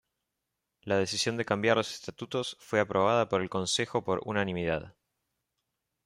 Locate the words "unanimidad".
4.25-4.95